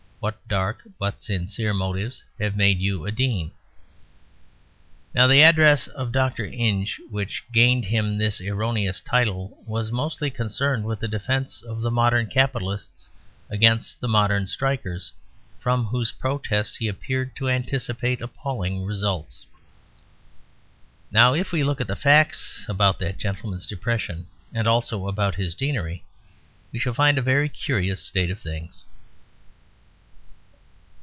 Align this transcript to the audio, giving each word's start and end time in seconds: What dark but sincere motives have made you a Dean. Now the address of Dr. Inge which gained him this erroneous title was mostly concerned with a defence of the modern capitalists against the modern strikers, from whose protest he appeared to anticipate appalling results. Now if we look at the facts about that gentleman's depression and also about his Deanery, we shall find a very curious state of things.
What 0.21 0.47
dark 0.47 0.83
but 0.99 1.23
sincere 1.23 1.73
motives 1.73 2.21
have 2.39 2.55
made 2.55 2.77
you 2.77 3.07
a 3.07 3.11
Dean. 3.11 3.51
Now 5.15 5.25
the 5.25 5.41
address 5.41 5.87
of 5.87 6.11
Dr. 6.11 6.45
Inge 6.45 7.01
which 7.09 7.43
gained 7.51 7.85
him 7.85 8.19
this 8.19 8.39
erroneous 8.39 8.99
title 8.99 9.57
was 9.65 9.91
mostly 9.91 10.29
concerned 10.29 10.85
with 10.85 11.01
a 11.01 11.07
defence 11.07 11.63
of 11.63 11.81
the 11.81 11.89
modern 11.89 12.27
capitalists 12.27 13.09
against 13.49 13.99
the 13.99 14.07
modern 14.07 14.45
strikers, 14.45 15.11
from 15.59 15.85
whose 15.85 16.11
protest 16.11 16.77
he 16.77 16.87
appeared 16.87 17.35
to 17.37 17.49
anticipate 17.49 18.21
appalling 18.21 18.85
results. 18.85 19.47
Now 21.09 21.33
if 21.33 21.51
we 21.51 21.63
look 21.63 21.81
at 21.81 21.87
the 21.87 21.95
facts 21.95 22.63
about 22.69 22.99
that 22.99 23.17
gentleman's 23.17 23.65
depression 23.65 24.27
and 24.53 24.67
also 24.67 25.07
about 25.07 25.33
his 25.33 25.55
Deanery, 25.55 26.03
we 26.71 26.77
shall 26.77 26.93
find 26.93 27.17
a 27.17 27.23
very 27.23 27.49
curious 27.49 28.03
state 28.03 28.29
of 28.29 28.37
things. 28.39 28.85